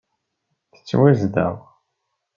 Tettwazdeɣ. 0.73 1.55